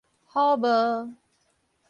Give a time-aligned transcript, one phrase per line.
[0.25, 0.67] 虎帽